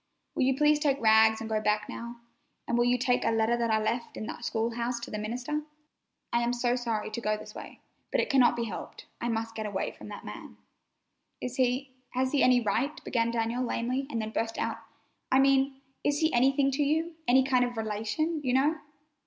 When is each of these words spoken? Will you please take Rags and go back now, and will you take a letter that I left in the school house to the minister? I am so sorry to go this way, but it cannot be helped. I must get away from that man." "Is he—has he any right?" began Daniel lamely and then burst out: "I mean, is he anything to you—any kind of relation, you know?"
Will 0.33 0.41
you 0.41 0.57
please 0.57 0.79
take 0.79 0.99
Rags 0.99 1.41
and 1.41 1.47
go 1.47 1.61
back 1.61 1.87
now, 1.87 2.21
and 2.67 2.75
will 2.75 2.85
you 2.85 2.97
take 2.97 3.23
a 3.23 3.29
letter 3.29 3.55
that 3.55 3.69
I 3.69 3.77
left 3.77 4.17
in 4.17 4.25
the 4.25 4.41
school 4.41 4.71
house 4.71 4.99
to 5.01 5.11
the 5.11 5.19
minister? 5.19 5.61
I 6.33 6.41
am 6.41 6.53
so 6.53 6.75
sorry 6.75 7.11
to 7.11 7.21
go 7.21 7.37
this 7.37 7.53
way, 7.53 7.81
but 8.11 8.19
it 8.19 8.27
cannot 8.27 8.55
be 8.55 8.63
helped. 8.63 9.05
I 9.21 9.29
must 9.29 9.53
get 9.53 9.67
away 9.67 9.91
from 9.91 10.07
that 10.07 10.25
man." 10.25 10.57
"Is 11.39 11.57
he—has 11.57 12.31
he 12.31 12.41
any 12.41 12.59
right?" 12.61 13.03
began 13.03 13.29
Daniel 13.29 13.61
lamely 13.61 14.07
and 14.09 14.19
then 14.19 14.31
burst 14.31 14.57
out: 14.57 14.79
"I 15.31 15.37
mean, 15.37 15.79
is 16.03 16.17
he 16.17 16.33
anything 16.33 16.71
to 16.71 16.83
you—any 16.83 17.43
kind 17.43 17.63
of 17.63 17.77
relation, 17.77 18.41
you 18.43 18.53
know?" 18.55 18.77